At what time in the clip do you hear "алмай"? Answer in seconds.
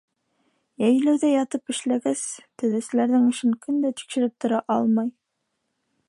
4.77-5.13